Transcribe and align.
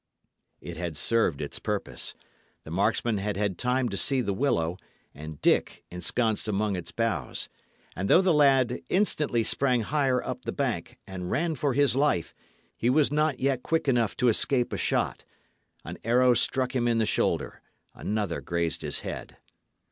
It 0.61 0.77
had 0.77 0.97
served 0.97 1.41
its 1.43 1.59
purpose. 1.59 2.15
The 2.63 2.71
marksmen 2.71 3.19
had 3.19 3.37
had 3.37 3.59
time 3.59 3.87
to 3.89 3.97
see 3.97 4.19
the 4.21 4.33
willow, 4.33 4.77
and 5.13 5.39
Dick 5.43 5.83
ensconced 5.91 6.47
among 6.47 6.75
its 6.75 6.91
boughs; 6.91 7.49
and 7.95 8.09
though 8.09 8.23
the 8.23 8.33
lad 8.33 8.81
instantly 8.89 9.43
sprang 9.43 9.81
higher 9.81 10.19
up 10.23 10.43
the 10.43 10.51
bank, 10.51 10.97
and 11.05 11.29
ran 11.29 11.53
for 11.53 11.73
his 11.73 11.95
life, 11.95 12.33
he 12.75 12.89
was 12.89 13.11
yet 13.11 13.15
not 13.45 13.61
quick 13.61 13.87
enough 13.87 14.17
to 14.17 14.27
escape 14.29 14.73
a 14.73 14.77
shot. 14.79 15.23
An 15.85 15.99
arrow 16.03 16.33
struck 16.33 16.75
him 16.75 16.87
in 16.87 16.97
the 16.97 17.05
shoulder, 17.05 17.61
another 17.93 18.41
grazed 18.41 18.81
his 18.81 19.01
head. 19.01 19.37